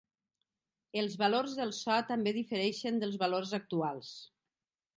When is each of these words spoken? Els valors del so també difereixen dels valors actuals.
Els 1.01 1.17
valors 1.23 1.53
del 1.59 1.75
so 1.81 1.99
també 2.11 2.35
difereixen 2.39 2.99
dels 3.05 3.21
valors 3.27 3.55
actuals. 3.61 4.13